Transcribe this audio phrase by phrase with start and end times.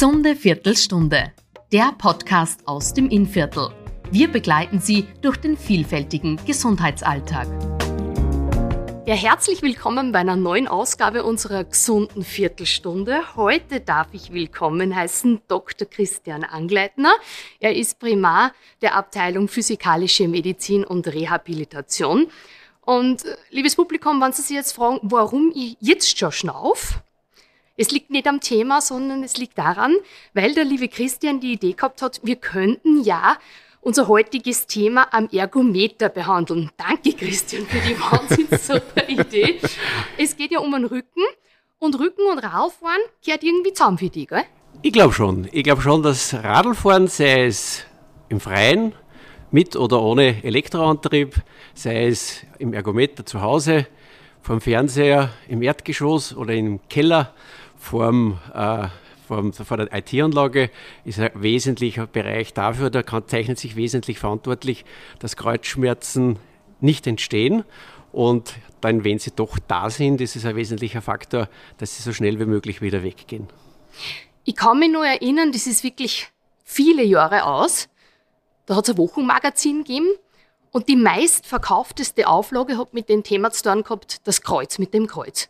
[0.00, 1.30] Gesunde Viertelstunde,
[1.74, 3.68] der Podcast aus dem Innviertel.
[4.10, 7.46] Wir begleiten Sie durch den vielfältigen Gesundheitsalltag.
[9.04, 13.36] Ja, herzlich willkommen bei einer neuen Ausgabe unserer gesunden Viertelstunde.
[13.36, 15.86] Heute darf ich willkommen heißen Dr.
[15.86, 17.12] Christian Angleitner.
[17.58, 22.28] Er ist Primar der Abteilung Physikalische Medizin und Rehabilitation.
[22.80, 27.02] Und äh, liebes Publikum, wenn Sie sich jetzt fragen, warum ich jetzt schon schnauf,
[27.80, 29.96] es liegt nicht am Thema, sondern es liegt daran,
[30.34, 33.38] weil der liebe Christian die Idee gehabt hat, wir könnten ja
[33.80, 36.70] unser heutiges Thema am Ergometer behandeln.
[36.76, 39.60] Danke, Christian, für die wahnsinnig Idee.
[40.18, 41.22] Es geht ja um den Rücken
[41.78, 44.44] und Rücken und Radfahren gehört irgendwie zusammen für dich, gell?
[44.82, 45.48] Ich glaube schon.
[45.50, 47.86] Ich glaube schon, dass Radlfahren, sei es
[48.28, 48.92] im Freien,
[49.50, 51.36] mit oder ohne Elektroantrieb,
[51.72, 53.86] sei es im Ergometer zu Hause,
[54.42, 57.34] vom Fernseher, im Erdgeschoss oder im Keller,
[57.80, 58.88] vorm, äh,
[59.26, 60.70] vorm, vor der IT-Anlage
[61.04, 64.84] ist ein wesentlicher Bereich dafür, da kann, zeichnet sich wesentlich verantwortlich,
[65.18, 66.38] dass Kreuzschmerzen
[66.80, 67.64] nicht entstehen.
[68.12, 72.12] Und dann, wenn sie doch da sind, ist es ein wesentlicher Faktor, dass sie so
[72.12, 73.48] schnell wie möglich wieder weggehen.
[74.44, 76.28] Ich kann mich nur erinnern, das ist wirklich
[76.64, 77.88] viele Jahre aus.
[78.66, 80.08] Da hat es ein Wochenmagazin gegeben
[80.72, 85.06] und die meistverkaufteste Auflage hat mit dem Thema zu tun gehabt, das Kreuz mit dem
[85.06, 85.48] Kreuz.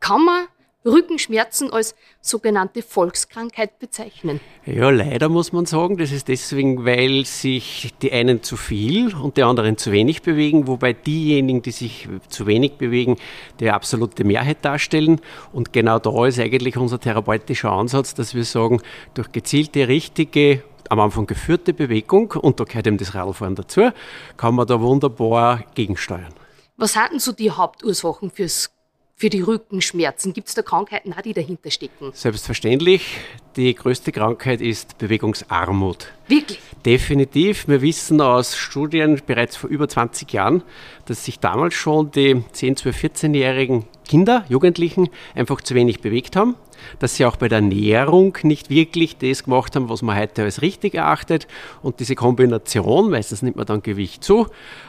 [0.00, 0.46] Kann man
[0.84, 4.40] Rückenschmerzen als sogenannte Volkskrankheit bezeichnen.
[4.64, 9.36] Ja, leider muss man sagen, das ist deswegen, weil sich die einen zu viel und
[9.36, 13.16] die anderen zu wenig bewegen, wobei diejenigen, die sich zu wenig bewegen,
[13.60, 15.20] die absolute Mehrheit darstellen.
[15.52, 18.80] Und genau da ist eigentlich unser therapeutischer Ansatz, dass wir sagen,
[19.14, 23.90] durch gezielte, richtige am Anfang geführte Bewegung, und da gehört eben das Radfahren dazu,
[24.36, 26.34] kann man da wunderbar gegensteuern.
[26.76, 28.72] Was hatten so die Hauptursachen fürs
[29.20, 30.32] für die Rückenschmerzen?
[30.32, 32.10] Gibt es da Krankheiten, die dahinter stecken?
[32.14, 33.18] Selbstverständlich.
[33.54, 36.06] Die größte Krankheit ist Bewegungsarmut.
[36.26, 36.58] Wirklich?
[36.86, 37.68] Definitiv.
[37.68, 40.62] Wir wissen aus Studien bereits vor über 20 Jahren,
[41.04, 46.56] dass sich damals schon die 10, 12, 14-jährigen Kinder, Jugendlichen einfach zu wenig bewegt haben,
[46.98, 50.62] dass sie auch bei der Ernährung nicht wirklich das gemacht haben, was man heute als
[50.62, 51.46] richtig erachtet.
[51.80, 54.48] Und diese Kombination, meistens nimmt man dann Gewicht zu,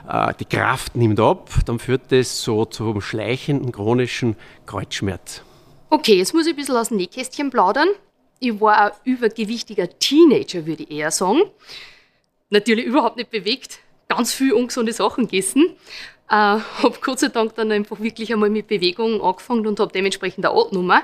[0.10, 5.44] äh, die Kraft nimmt ab, dann führt das so zum schleichenden chronischen Kreuzschmerz.
[5.92, 7.90] Okay, jetzt muss ich ein bisschen aus dem Nähkästchen plaudern.
[8.40, 11.42] Ich war ein übergewichtiger Teenager, würde ich eher sagen.
[12.50, 15.76] Natürlich überhaupt nicht bewegt, ganz viel ungesunde Sachen gegessen.
[16.32, 20.46] Äh, habe Gott sei Dank dann einfach wirklich einmal mit Bewegung angefangen und habe dementsprechend
[20.46, 21.04] eine Abnummer.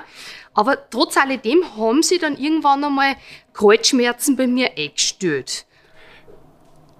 [0.54, 3.14] Aber trotz alledem haben sie dann irgendwann einmal
[3.52, 5.66] Kreuzschmerzen bei mir eingestellt.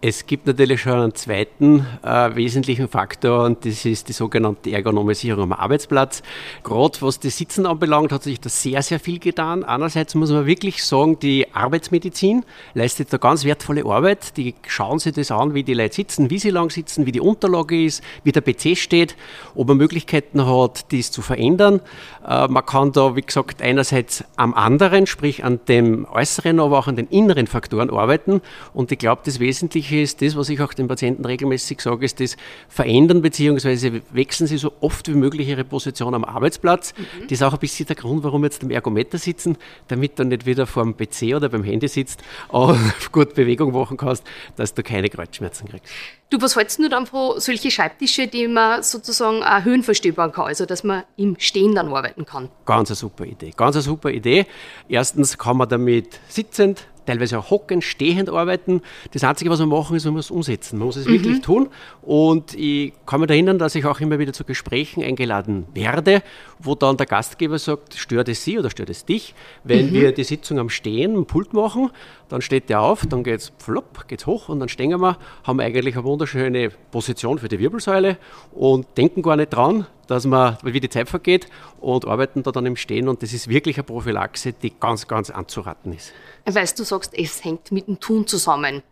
[0.00, 5.42] Es gibt natürlich schon einen zweiten äh, wesentlichen Faktor und das ist die sogenannte Ergonomisierung
[5.42, 6.22] am Arbeitsplatz.
[6.62, 9.64] Gerade was das Sitzen anbelangt, hat sich da sehr, sehr viel getan.
[9.64, 12.44] Einerseits muss man wirklich sagen, die Arbeitsmedizin
[12.75, 14.36] leistet da ganz wertvolle Arbeit.
[14.36, 17.20] Die schauen sich das an, wie die Leute sitzen, wie sie lang sitzen, wie die
[17.20, 19.16] Unterlage ist, wie der PC steht,
[19.56, 21.80] ob man Möglichkeiten hat, dies zu verändern.
[22.28, 26.87] Äh, man kann da, wie gesagt, einerseits am anderen, sprich an dem äußeren, aber auch
[26.87, 28.43] an den inneren Faktoren arbeiten.
[28.75, 32.21] Und ich glaube, das Wesentliche ist das, was ich auch den Patienten regelmäßig sage, ist
[32.21, 32.37] das
[32.69, 34.03] Verändern bzw.
[34.11, 36.93] wechseln Sie so oft wie möglich Ihre Position am Arbeitsplatz.
[36.97, 37.22] Mhm.
[37.22, 39.56] Das ist auch ein bisschen der Grund, warum jetzt am Ergometer sitzen,
[39.89, 42.78] damit du nicht wieder vor dem PC oder beim Handy sitzt und
[43.10, 44.25] gut Bewegung machen kannst,
[44.56, 45.87] dass du keine Kreuzschmerzen kriegst.
[46.31, 50.66] Du, was hältst du dann von solchen Schreibtische, die man sozusagen auch höhenverstellbar kann, also
[50.66, 52.48] dass man im Stehen dann arbeiten kann?
[52.66, 53.52] Ganz eine super Idee.
[53.56, 54.46] Ganz eine super Idee.
[54.88, 58.82] Erstens kann man damit sitzend teilweise auch hocken, stehend arbeiten.
[59.12, 60.78] Das Einzige, was wir machen, ist, man muss umsetzen.
[60.78, 61.12] Man muss es mhm.
[61.12, 61.68] wirklich tun.
[62.02, 66.22] Und ich kann mich erinnern, dass ich auch immer wieder zu Gesprächen eingeladen werde,
[66.58, 69.92] wo dann der Gastgeber sagt, stört es Sie oder stört es dich, wenn mhm.
[69.94, 71.90] wir die Sitzung am Stehen, am Pult machen,
[72.28, 75.60] dann steht der auf, dann geht es flopp, geht hoch und dann stehen wir, haben
[75.60, 78.18] eigentlich eine wunderschöne Position für die Wirbelsäule
[78.52, 81.46] und denken gar nicht dran, dass man, wie die Zeit vergeht
[81.80, 85.30] und arbeiten da dann im Stehen und das ist wirklich eine Prophylaxe, die ganz, ganz
[85.30, 86.12] anzuraten ist.
[86.44, 88.83] Weißt du sagst, es hängt mit dem Tun zusammen.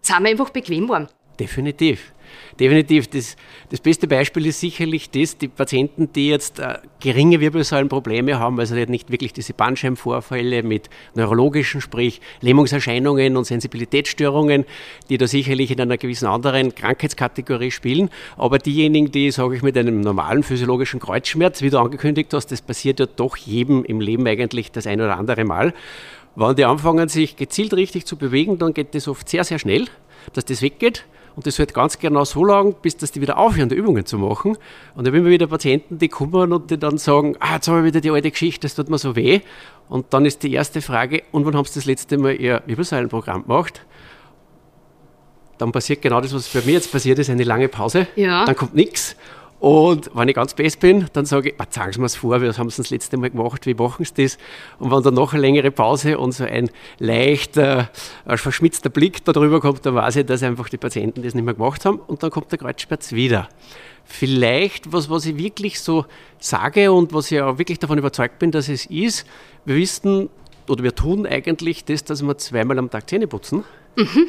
[0.00, 1.08] Sind wir einfach bequem worden?
[1.38, 2.12] Definitiv.
[2.58, 3.08] Definitiv.
[3.08, 3.36] Das,
[3.70, 8.74] das beste Beispiel ist sicherlich das, die Patienten, die jetzt äh, geringe Wirbelsäulenprobleme haben, also
[8.74, 14.64] nicht wirklich diese Bandscheibenvorfälle mit neurologischen, sprich Lähmungserscheinungen und Sensibilitätsstörungen,
[15.10, 18.10] die da sicherlich in einer gewissen anderen Krankheitskategorie spielen.
[18.36, 22.62] Aber diejenigen, die, sage ich, mit einem normalen physiologischen Kreuzschmerz, wie du angekündigt hast, das
[22.62, 25.74] passiert ja doch jedem im Leben eigentlich das ein oder andere Mal.
[26.34, 29.86] Wenn die anfangen, sich gezielt richtig zu bewegen, dann geht das oft sehr, sehr schnell,
[30.32, 31.04] dass das weggeht
[31.36, 34.18] und das halt ganz genau so lang, bis dass die wieder aufhören, die Übungen zu
[34.18, 34.56] machen.
[34.94, 37.80] Und dann haben wir wieder Patienten, die kommen und die dann sagen, ah, jetzt habe
[37.80, 39.40] ich wieder die alte Geschichte, das tut mir so weh.
[39.90, 43.42] Und dann ist die erste Frage, und wann haben Sie das letzte Mal Ihr Wirbelsäulenprogramm
[43.42, 43.84] gemacht?
[45.58, 48.06] Dann passiert genau das, was bei mir jetzt passiert ist, eine lange Pause.
[48.16, 48.46] Ja.
[48.46, 49.14] Dann kommt nichts.
[49.58, 52.56] Und wenn ich ganz best bin, dann sage ich, sagen Sie mir es vor, wir
[52.56, 54.36] haben es das letzte Mal gemacht, wie machen Sie das?
[54.78, 57.90] Und wenn dann noch eine längere Pause und so ein leichter,
[58.26, 61.54] äh, verschmitzter Blick darüber kommt, dann weiß ich, dass einfach die Patienten das nicht mehr
[61.54, 63.48] gemacht haben und dann kommt der Kreuzschmerz wieder.
[64.04, 66.04] Vielleicht, was, was ich wirklich so
[66.38, 69.26] sage und was ich auch wirklich davon überzeugt bin, dass es ist,
[69.64, 70.28] wir wissen
[70.68, 73.64] oder wir tun eigentlich das, dass wir zweimal am Tag Zähne putzen.
[73.96, 74.28] Mhm.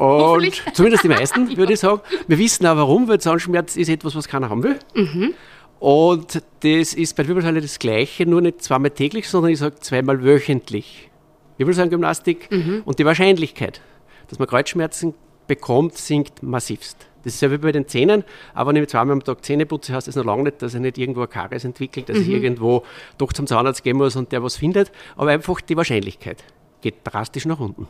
[0.00, 2.00] Und zumindest die meisten, würde ich sagen.
[2.26, 4.78] Wir wissen auch warum, weil Zahnschmerz ist etwas, was keiner haben will.
[4.94, 5.34] Mhm.
[5.78, 9.76] Und das ist bei der Wirbelsäule das Gleiche, nur nicht zweimal täglich, sondern ich sage
[9.80, 11.10] zweimal wöchentlich.
[11.58, 12.82] Wirbelsäulengymnastik mhm.
[12.86, 13.82] und die Wahrscheinlichkeit,
[14.28, 15.12] dass man Kreuzschmerzen
[15.46, 17.06] bekommt, sinkt massivst.
[17.22, 18.24] Das ist ja wie bei den Zähnen,
[18.54, 20.80] aber wenn ich zweimal am Tag Zähne putze, heißt das noch lange nicht, dass ich
[20.80, 22.22] nicht irgendwo ein Karies entwickelt, dass mhm.
[22.22, 22.84] ich irgendwo
[23.18, 26.42] doch zum Zahnarzt gehen muss und der was findet, aber einfach die Wahrscheinlichkeit
[26.80, 27.86] geht drastisch nach unten.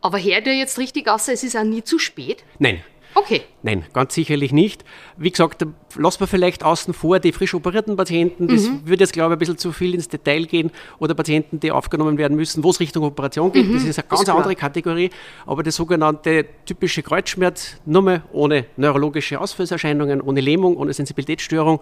[0.00, 2.44] Aber hört ihr jetzt richtig aus, es ist auch nie zu spät?
[2.58, 2.82] Nein.
[3.14, 3.42] Okay.
[3.62, 4.84] Nein, ganz sicherlich nicht.
[5.16, 5.64] Wie gesagt,
[5.96, 8.48] lassen wir vielleicht außen vor die frisch operierten Patienten.
[8.48, 8.80] Das mhm.
[8.84, 10.70] würde jetzt, glaube ich, ein bisschen zu viel ins Detail gehen.
[10.98, 13.66] Oder Patienten, die aufgenommen werden müssen, wo es Richtung Operation geht.
[13.66, 13.74] Mhm.
[13.74, 15.10] Das ist eine ganz ist andere Kategorie.
[15.46, 21.80] Aber der sogenannte typische Kreuzschmerz, nur mal ohne neurologische Ausfallserscheinungen, ohne Lähmung, ohne Sensibilitätsstörung,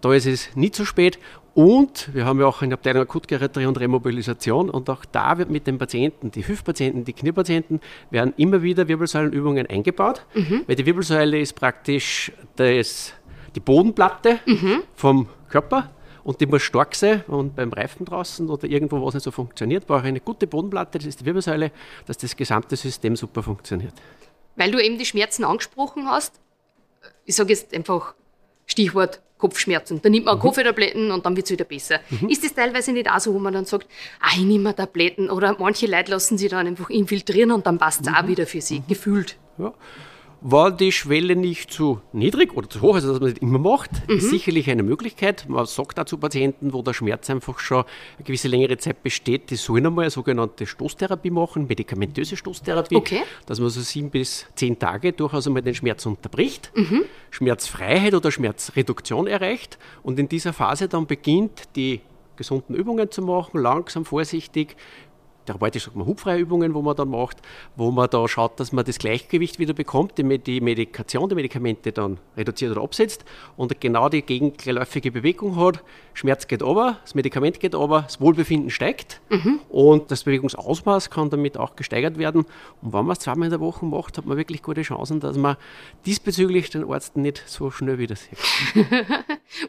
[0.00, 1.18] da ist es nie zu spät.
[1.54, 5.50] Und wir haben ja auch in der Abteilung Akutgeriatrie und Remobilisation und auch da wird
[5.50, 7.80] mit den Patienten, die Hüftpatienten, die Kniepatienten,
[8.10, 10.62] werden immer wieder Wirbelsäulenübungen eingebaut, mhm.
[10.66, 13.14] weil die Wirbelsäule ist praktisch das,
[13.54, 14.82] die Bodenplatte mhm.
[14.94, 15.90] vom Körper
[16.24, 19.30] und die muss stark sein und beim Reifen draußen oder irgendwo, wo es nicht so
[19.30, 21.70] funktioniert, brauche ich eine gute Bodenplatte, das ist die Wirbelsäule,
[22.06, 23.94] dass das gesamte System super funktioniert.
[24.56, 26.40] Weil du eben die Schmerzen angesprochen hast,
[27.24, 28.14] ich sage jetzt einfach
[28.66, 30.00] Stichwort Kopfschmerzen.
[30.00, 30.40] Dann nimmt man mhm.
[30.40, 32.00] Kopftabletten und dann wird es wieder besser.
[32.08, 32.28] Mhm.
[32.30, 33.86] Ist das teilweise nicht auch so, wo man dann sagt,
[34.20, 38.02] ah, ich nehme Tabletten oder manche Leute lassen sich dann einfach infiltrieren und dann passt
[38.02, 38.14] es mhm.
[38.14, 39.36] auch wieder für sie, gefühlt.
[39.58, 39.74] Ja
[40.46, 43.90] war die Schwelle nicht zu niedrig oder zu hoch, also dass man das immer macht,
[44.06, 44.18] mhm.
[44.18, 45.46] ist sicherlich eine Möglichkeit.
[45.48, 47.84] Man sagt dazu Patienten, wo der Schmerz einfach schon
[48.18, 53.22] eine gewisse längere Zeit besteht, die sollen einmal eine sogenannte Stoßtherapie machen, medikamentöse Stoßtherapie, okay.
[53.46, 57.04] dass man so sieben bis zehn Tage durchaus einmal den Schmerz unterbricht, mhm.
[57.30, 62.02] Schmerzfreiheit oder Schmerzreduktion erreicht und in dieser Phase dann beginnt, die
[62.36, 64.76] gesunden Übungen zu machen, langsam, vorsichtig,
[65.46, 67.38] therapeutisch sagt man hubfreie Übungen, wo man dann macht,
[67.76, 71.92] wo man da schaut, dass man das Gleichgewicht wieder bekommt, die, die Medikation, die Medikamente
[71.92, 73.24] dann reduziert oder absetzt
[73.56, 75.82] und genau die gegenläufige Bewegung hat.
[76.14, 79.60] Schmerz geht over, das Medikament geht over, das Wohlbefinden steigt mhm.
[79.68, 82.46] und das Bewegungsausmaß kann damit auch gesteigert werden.
[82.82, 85.36] Und wenn man es zweimal in der Woche macht, hat man wirklich gute Chancen, dass
[85.36, 85.56] man
[86.06, 88.38] diesbezüglich den Arzt nicht so schnell wieder sieht.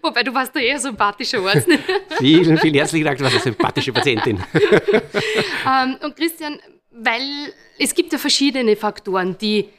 [0.01, 1.67] Wobei du warst da eher sympathischer Arzt.
[2.17, 4.43] vielen, vielen herzlichen Dank, du warst eine sympathische Patientin.
[5.65, 6.59] Ähm, und Christian,
[6.91, 9.69] weil es gibt ja verschiedene Faktoren, die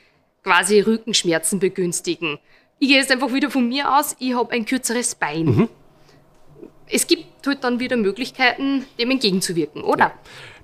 [0.42, 2.38] quasi Rückenschmerzen begünstigen.
[2.78, 5.46] Ich gehe jetzt einfach wieder von mir aus, ich habe ein kürzeres Bein.
[5.46, 5.68] Mhm.
[6.88, 10.06] Es gibt halt dann wieder Möglichkeiten, dem entgegenzuwirken, oder?
[10.06, 10.14] Ja.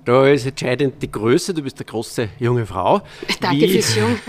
[0.05, 3.01] Da ist entscheidend die Größe, du bist eine große junge Frau.
[3.39, 4.19] Danke wie, fürs Jung.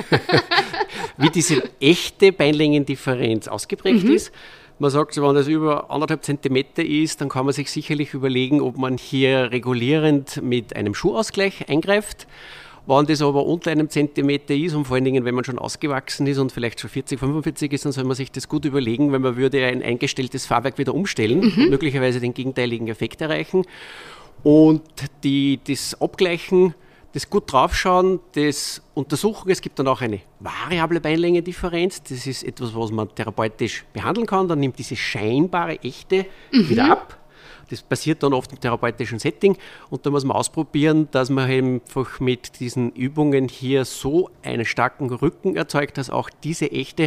[1.17, 4.13] wie diese echte Beinlängendifferenz ausgeprägt mhm.
[4.13, 4.33] ist.
[4.79, 8.77] Man sagt, wenn das über anderthalb Zentimeter ist, dann kann man sich sicherlich überlegen, ob
[8.77, 12.27] man hier regulierend mit einem Schuhausgleich eingreift.
[12.87, 16.27] Wenn das aber unter einem Zentimeter ist und vor allen Dingen, wenn man schon ausgewachsen
[16.27, 19.21] ist und vielleicht schon 40, 45 ist, dann soll man sich das gut überlegen, weil
[19.21, 21.45] man würde ein eingestelltes Fahrwerk wieder umstellen mhm.
[21.45, 23.65] und möglicherweise den gegenteiligen Effekt erreichen.
[24.43, 24.83] Und
[25.23, 26.75] die, das Abgleichen
[27.15, 29.49] das gut draufschauen, das untersuchen.
[29.51, 32.03] Es gibt dann auch eine variable Beinlänge-Differenz.
[32.03, 34.49] Das ist etwas, was man therapeutisch behandeln kann.
[34.49, 36.69] Dann nimmt diese scheinbare echte mhm.
[36.69, 37.19] wieder ab.
[37.71, 39.57] Das passiert dann oft im therapeutischen Setting
[39.89, 45.09] und da muss man ausprobieren, dass man einfach mit diesen Übungen hier so einen starken
[45.11, 47.05] Rücken erzeugt, dass auch diese echte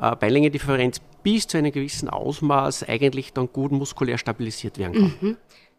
[0.00, 5.14] äh, Beinlänge-Differenz bis zu einem gewissen Ausmaß eigentlich dann gut muskulär stabilisiert werden kann.
[5.20, 5.36] Mhm.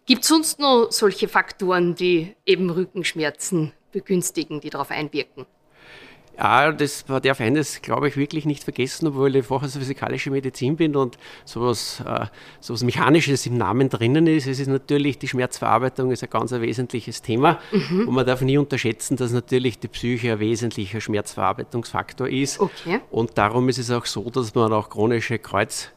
[0.09, 5.45] Gibt es sonst noch solche Faktoren, die eben Rückenschmerzen begünstigen, die darauf einwirken?
[6.35, 10.77] Ja, das darf eines, glaube ich, wirklich nicht vergessen, obwohl ich vorher so physikalische Medizin
[10.77, 12.25] bin und sowas, äh,
[12.59, 14.47] sowas Mechanisches im Namen drinnen ist.
[14.47, 18.07] Es ist natürlich die Schmerzverarbeitung ist ein ganz ein wesentliches Thema mhm.
[18.07, 22.59] und man darf nie unterschätzen, dass natürlich die Psyche ein wesentlicher Schmerzverarbeitungsfaktor ist.
[22.59, 23.01] Okay.
[23.11, 25.91] Und darum ist es auch so, dass man auch chronische Kreuz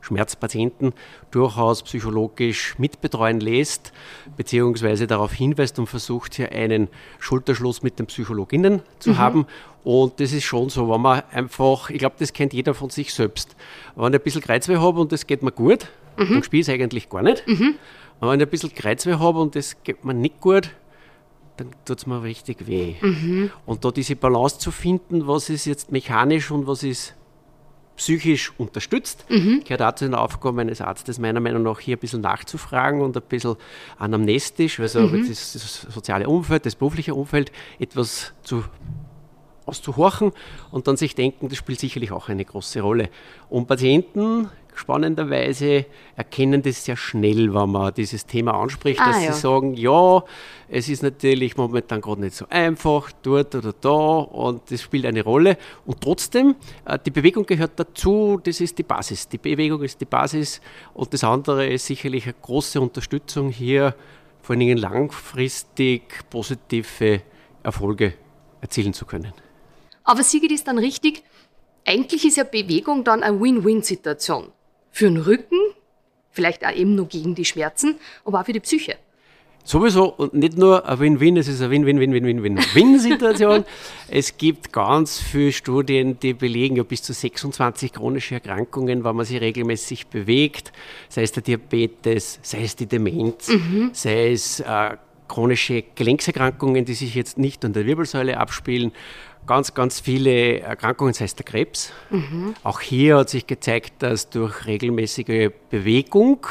[0.00, 0.92] Schmerzpatienten
[1.30, 3.92] durchaus psychologisch mitbetreuen lässt,
[4.36, 6.88] beziehungsweise darauf hinweist und versucht, hier einen
[7.18, 9.18] Schulterschluss mit den Psychologinnen zu mhm.
[9.18, 9.46] haben.
[9.84, 13.12] Und das ist schon so, wenn man einfach, ich glaube, das kennt jeder von sich
[13.14, 13.56] selbst.
[13.96, 15.86] Wenn ich ein bisschen Kreuzweh habe und das geht mir gut,
[16.16, 16.34] mhm.
[16.34, 17.46] dann spiele ich es eigentlich gar nicht.
[17.46, 17.74] Mhm.
[18.20, 20.70] wenn ich ein bisschen Kreuzweh habe und das geht mir nicht gut,
[21.58, 22.94] dann tut es mir richtig weh.
[23.00, 23.50] Mhm.
[23.66, 27.14] Und da diese Balance zu finden, was ist jetzt mechanisch und was ist
[27.98, 29.62] psychisch unterstützt, mhm.
[29.64, 33.16] gehört auch zu den Aufgaben eines Arztes meiner Meinung nach hier ein bisschen nachzufragen und
[33.16, 33.56] ein bisschen
[33.98, 35.28] anamnestisch, also mhm.
[35.28, 38.64] das, das soziale Umfeld, das berufliche Umfeld etwas zu
[39.66, 40.32] auszuhorchen
[40.70, 43.10] und dann sich denken, das spielt sicherlich auch eine große Rolle.
[43.50, 49.32] Und Patienten spannenderweise erkennen das sehr schnell, wenn man dieses Thema anspricht, ah, dass ja.
[49.32, 50.22] sie sagen, ja,
[50.68, 55.22] es ist natürlich momentan gerade nicht so einfach, dort oder da und das spielt eine
[55.22, 55.58] Rolle.
[55.86, 56.54] Und trotzdem,
[56.84, 59.28] äh, die Bewegung gehört dazu, das ist die Basis.
[59.28, 60.60] Die Bewegung ist die Basis
[60.94, 63.94] und das andere ist sicherlich eine große Unterstützung hier,
[64.42, 67.22] vor allen Dingen langfristig positive
[67.62, 68.14] Erfolge
[68.60, 69.32] erzielen zu können.
[70.04, 71.22] Aber Sigrid ist dann richtig,
[71.84, 74.52] eigentlich ist ja Bewegung dann eine Win-Win-Situation
[74.90, 75.58] für den Rücken,
[76.30, 78.96] vielleicht auch eben nur gegen die Schmerzen, aber auch für die Psyche.
[79.68, 83.66] Sowieso und nicht nur ein Win-Win, es ist eine Win-Win-Win-Win-Win-Win-Situation.
[84.08, 89.26] es gibt ganz viele Studien, die belegen ja bis zu 26 chronische Erkrankungen, wenn man
[89.26, 90.72] sich regelmäßig bewegt,
[91.10, 93.90] sei es der Diabetes, sei es die Demenz, mhm.
[93.92, 94.96] sei es äh,
[95.28, 98.92] chronische Gelenkserkrankungen, die sich jetzt nicht an der Wirbelsäule abspielen,
[99.48, 101.92] ganz, ganz viele Erkrankungen, das heißt der Krebs.
[102.10, 102.54] Mhm.
[102.62, 106.46] Auch hier hat sich gezeigt, dass durch regelmäßige Bewegung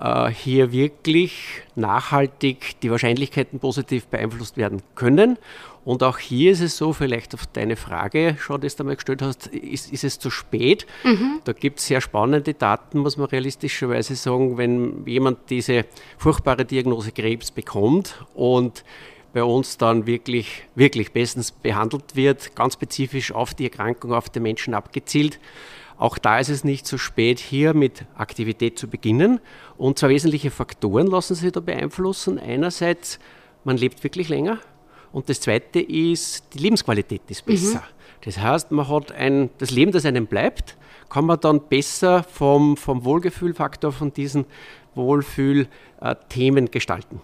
[0.00, 5.36] äh, hier wirklich nachhaltig die Wahrscheinlichkeiten positiv beeinflusst werden können.
[5.84, 9.22] Und auch hier ist es so, vielleicht auf deine Frage schon, die du einmal gestellt
[9.22, 10.86] hast, ist, ist es zu spät?
[11.04, 11.40] Mhm.
[11.44, 15.86] Da gibt es sehr spannende Daten, muss man realistischerweise sagen, wenn jemand diese
[16.18, 18.84] furchtbare Diagnose Krebs bekommt und
[19.32, 24.42] bei uns dann wirklich, wirklich bestens behandelt wird, ganz spezifisch auf die Erkrankung, auf den
[24.42, 25.38] Menschen abgezielt.
[25.98, 29.38] Auch da ist es nicht so spät, hier mit Aktivität zu beginnen.
[29.76, 32.38] Und zwei wesentliche Faktoren lassen sich da beeinflussen.
[32.38, 33.18] Einerseits,
[33.64, 34.58] man lebt wirklich länger.
[35.12, 37.80] Und das zweite ist, die Lebensqualität ist besser.
[37.80, 38.24] Mhm.
[38.24, 40.76] Das heißt, man hat ein, das Leben, das einem bleibt,
[41.10, 44.46] kann man dann besser vom, vom Wohlgefühlfaktor von diesen
[44.94, 47.20] Wohlfühlthemen gestalten.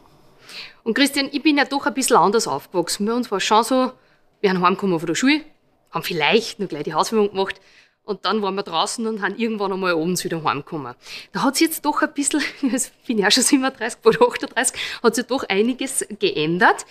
[0.84, 3.06] Und Christian, ich bin ja doch ein bisschen anders aufgewachsen.
[3.06, 3.92] Bei uns war es schon so,
[4.40, 5.40] wir sind heimgekommen von der Schule,
[5.90, 7.60] haben vielleicht noch gleich die Hausführung gemacht
[8.04, 10.94] und dann waren wir draußen und haben irgendwann einmal abends wieder heimgekommen.
[11.32, 15.14] Da hat sich jetzt doch ein bisschen, ich bin ja schon 37 oder 38, hat
[15.14, 16.86] sich doch einiges geändert.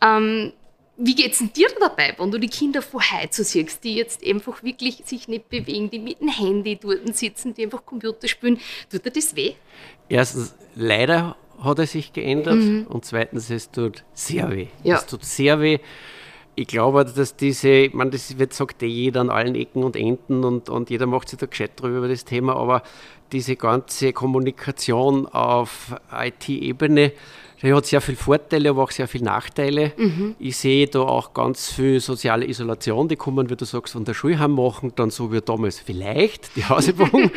[0.00, 0.52] Ähm,
[0.96, 4.62] wie geht es dir dabei, wenn du die Kinder vor heute siehst, die jetzt einfach
[4.62, 8.60] wirklich sich nicht bewegen, die mit dem Handy dort sitzen, die einfach Computer spielen?
[8.90, 9.54] Tut dir das weh?
[10.08, 12.86] Erstens, leider hat er sich geändert mhm.
[12.88, 14.66] und zweitens, es tut sehr weh.
[14.82, 14.96] Ja.
[14.96, 15.78] Es tut sehr weh.
[16.54, 19.96] Ich glaube, dass diese, ich meine, das wird sagt eh jeder an allen Ecken und
[19.96, 22.82] Enden und, und jeder macht sich da gescheit drüber über das Thema, aber
[23.32, 27.12] diese ganze Kommunikation auf IT-Ebene,
[27.62, 29.92] der hat sehr viele Vorteile, aber auch sehr viele Nachteile.
[29.96, 30.34] Mhm.
[30.38, 34.14] Ich sehe da auch ganz viel soziale Isolation, die kommen, wie du sagst, von der
[34.14, 37.10] Schule heim machen, dann so wie damals vielleicht die Hausübung,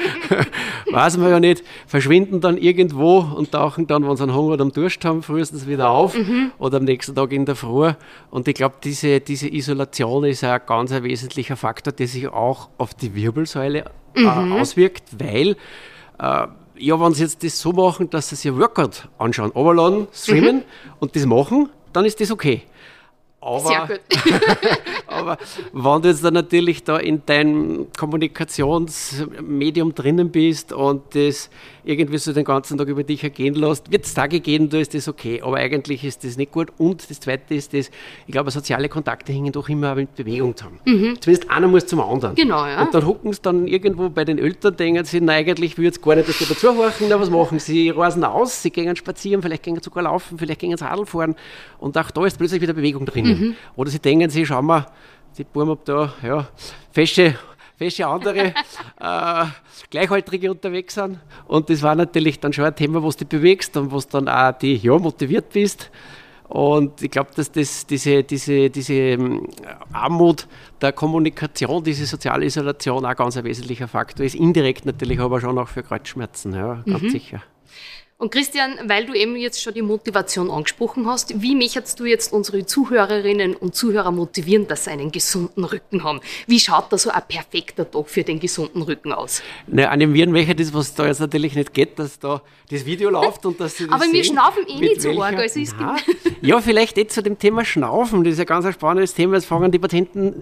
[0.91, 4.63] weiß man ja nicht, verschwinden dann irgendwo und tauchen dann, wenn sie einen Hunger oder
[4.63, 6.51] einen Durst haben, frühestens wieder auf mhm.
[6.58, 7.91] oder am nächsten Tag in der Früh.
[8.32, 12.70] Und ich glaube, diese, diese Isolation ist ein ganz ein wesentlicher Faktor, der sich auch
[12.77, 14.53] auf die Wirbelsäule äh, mhm.
[14.53, 15.55] auswirkt, weil
[16.20, 20.08] äh, ja, wenn sie jetzt das so machen, dass sie sich ein Workout anschauen, runterladen,
[20.13, 20.63] streamen mhm.
[21.00, 22.63] und das machen, dann ist das okay.
[23.41, 24.00] Aber, Sehr gut.
[25.08, 25.38] aber
[25.72, 31.51] wenn du jetzt dann natürlich da in deinem Kommunikationsmedium drinnen bist und das
[31.85, 34.93] irgendwie so den ganzen Tag über dich ergehen lässt, wird es Tage geben, da ist
[34.93, 35.41] das okay.
[35.41, 36.69] Aber eigentlich ist das nicht gut.
[36.77, 37.91] Und das Zweite ist das,
[38.25, 40.79] ich glaube, soziale Kontakte hängen doch immer mit Bewegung zusammen.
[40.85, 41.21] Mhm.
[41.21, 42.35] Zumindest einer muss zum anderen.
[42.35, 42.81] Genau, ja.
[42.81, 46.01] Und dann hucken sie dann irgendwo bei den Eltern, denken sie, na, eigentlich würde es
[46.01, 47.07] gar nicht, dass sie dazu horchen.
[47.09, 47.65] Na, was machen sie?
[47.75, 51.05] Sie reisen aus, sie gehen spazieren, vielleicht gehen sie sogar laufen, vielleicht gehen sie Radl
[51.05, 51.35] fahren.
[51.77, 53.39] Und auch da ist plötzlich wieder Bewegung drinnen.
[53.39, 53.55] Mhm.
[53.75, 54.87] Oder sie denken sich, schau mal,
[55.37, 56.47] die Buben ob da ja,
[56.91, 57.35] feste,
[57.77, 58.53] feste andere
[59.00, 59.46] äh,
[59.89, 61.20] Gleichaltrige unterwegs sind.
[61.48, 64.51] Und das war natürlich dann schon ein Thema, was du bewegst und was dann auch
[64.58, 65.91] die, ja, motiviert bist.
[66.48, 69.48] Und ich glaube, dass das, diese, diese, diese ähm,
[69.91, 70.48] Armut
[70.79, 74.36] der Kommunikation, diese soziale Isolation auch ganz ein wesentlicher Faktor ist.
[74.36, 77.10] Indirekt natürlich aber schon auch für Kreuzschmerzen, ja, ganz mhm.
[77.10, 77.41] sicher.
[78.25, 82.34] Und Christian, weil du eben jetzt schon die Motivation angesprochen hast, wie möchtest du jetzt
[82.34, 86.22] unsere Zuhörerinnen und Zuhörer motivieren, dass sie einen gesunden Rücken haben?
[86.48, 89.44] Wie schaut da so ein perfekter Tag für den gesunden Rücken aus?
[89.67, 92.41] Na, animieren möchte das, was da jetzt natürlich nicht geht, dass da
[92.72, 95.22] das Video läuft und dass sie das Aber wir sehen, schnaufen eh nicht so welcher-
[95.24, 95.38] arg.
[95.38, 95.60] Also
[96.41, 98.24] ja, vielleicht jetzt zu dem Thema Schnaufen.
[98.24, 99.38] Das ist ein ganz ein spannendes Thema.
[99.38, 100.41] Es fangen die Patienten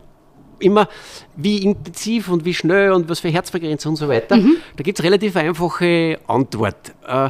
[0.60, 0.88] immer,
[1.36, 4.38] wie intensiv und wie schnell und was für Herzfrequenz und so weiter.
[4.38, 4.56] Mhm.
[4.78, 6.94] Da gibt es relativ einfache Antwort.
[7.06, 7.30] Äh,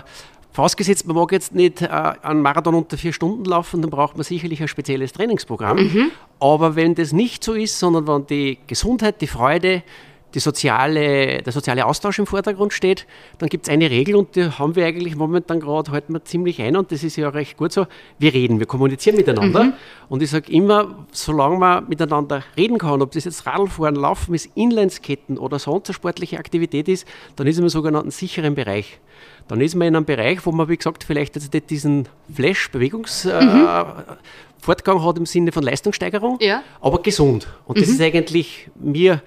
[0.53, 4.23] Vorausgesetzt, man mag jetzt nicht äh, einen Marathon unter vier Stunden laufen, dann braucht man
[4.23, 5.77] sicherlich ein spezielles Trainingsprogramm.
[5.77, 6.11] Mhm.
[6.39, 9.81] Aber wenn das nicht so ist, sondern wenn die Gesundheit, die Freude,
[10.33, 13.05] die soziale, der soziale Austausch im Vordergrund steht,
[13.37, 16.61] dann gibt es eine Regel und die haben wir eigentlich momentan gerade, halten wir ziemlich
[16.61, 17.85] ein und das ist ja recht gut so.
[18.19, 19.73] Wir reden, wir kommunizieren miteinander
[20.09, 24.49] und ich sage immer, solange man miteinander reden kann, ob das jetzt Radlfahren, Laufen ist,
[24.55, 28.99] Inlineskaten oder sonst eine sportliche Aktivität ist, dann ist man im sogenannten sicheren Bereich.
[29.47, 35.03] Dann ist man in einem Bereich, wo man, wie gesagt, vielleicht jetzt nicht diesen Flash-Bewegungsfortgang
[35.03, 36.63] hat im Sinne von Leistungssteigerung, Ja.
[36.81, 37.47] aber gesund.
[37.65, 39.21] Und das ist eigentlich mir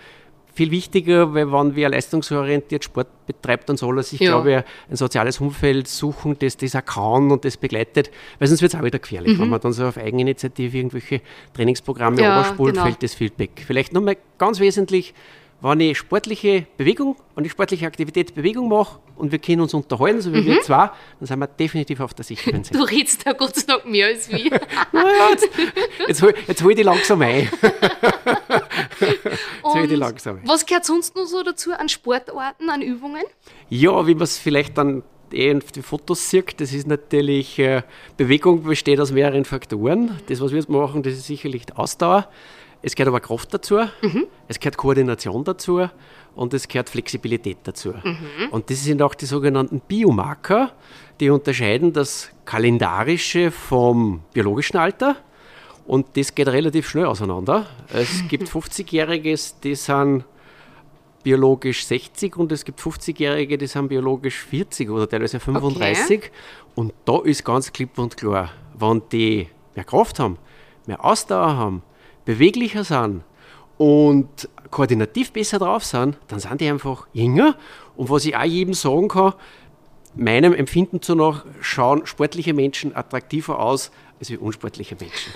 [0.57, 4.31] viel wichtiger, weil wenn wer leistungsorientiert Sport betreibt, dann soll er sich, Ja.
[4.33, 8.63] glaube ich, ein soziales Umfeld suchen, das das auch kann und das begleitet, weil sonst
[8.63, 9.39] wird es auch wieder gefährlich.
[9.39, 11.21] Wenn man dann so auf Eigeninitiative irgendwelche
[11.55, 12.87] Trainingsprogramme Ja, überspult, genau.
[12.87, 13.63] fällt das Feedback.
[13.67, 15.13] Vielleicht nochmal ganz wesentlich,
[15.61, 20.21] wenn ich sportliche Bewegung, wenn ich sportliche Aktivität Bewegung mache und wir können uns unterhalten,
[20.21, 22.79] so wie wir zwei, dann sind wir definitiv auf der sicheren Seite.
[22.79, 24.39] Du redest da Gott sei Dank mehr als wir.
[25.31, 25.49] Jetzt,
[26.09, 27.49] jetzt, hol, jetzt hol ich die langsam ein.
[29.01, 29.07] die
[29.63, 30.49] Und langsam ein.
[30.49, 33.23] was gehört sonst noch so dazu an Sportarten, an Übungen?
[33.69, 35.03] Ja, wie man es vielleicht dann
[35.33, 37.83] eh auf die Fotos sieht, das ist natürlich, äh,
[38.17, 40.21] Bewegung besteht aus mehreren Faktoren.
[40.29, 42.29] Das, was wir jetzt machen, das ist sicherlich die Ausdauer.
[42.83, 43.81] Es gehört aber Kraft dazu,
[44.47, 45.89] es gehört Koordination dazu
[46.37, 47.95] und es gehört Flexibilität dazu.
[48.53, 50.73] Und das sind auch die sogenannten Biomarker,
[51.19, 55.17] die unterscheiden das kalendarische vom biologischen Alter.
[55.87, 57.67] Und das geht relativ schnell auseinander.
[57.93, 60.25] Es gibt 50-Jährige, die sind
[61.23, 66.31] biologisch 60 und es gibt 50-Jährige, die sind biologisch 40 oder teilweise 35.
[66.75, 70.39] Und da ist ganz klipp und klar, wenn die mehr Kraft haben,
[70.87, 71.83] mehr Ausdauer haben,
[72.25, 73.23] beweglicher sind
[73.79, 77.57] und koordinativ besser drauf sind, dann sind die einfach jünger.
[77.97, 79.35] Und was ich auch jedem sagen kann,
[80.15, 85.33] meinem Empfinden zu nach schauen sportliche Menschen attraktiver aus als wie unsportliche Menschen.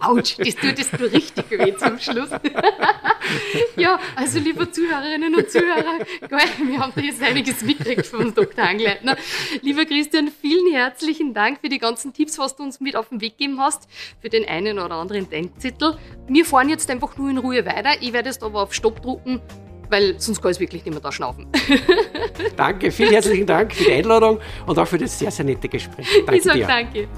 [0.00, 2.30] Autsch, das tut es nur richtig weh zum Schluss.
[3.76, 8.64] ja, also liebe Zuhörerinnen und Zuhörer, geil, wir haben da jetzt einiges mitgekriegt von Dr.
[8.64, 9.16] Angleitner.
[9.62, 13.20] Lieber Christian, vielen herzlichen Dank für die ganzen Tipps, was du uns mit auf den
[13.20, 13.88] Weg gegeben hast,
[14.20, 15.98] für den einen oder anderen Denkzettel.
[16.28, 17.90] Wir fahren jetzt einfach nur in Ruhe weiter.
[18.00, 19.40] Ich werde jetzt aber auf Stopp drucken,
[19.90, 21.46] weil sonst kann ich wirklich nicht mehr da schnaufen.
[22.56, 26.06] Danke, vielen herzlichen Dank für die Einladung und auch für das sehr, sehr nette Gespräch.
[26.24, 27.08] Danke ich sage danke.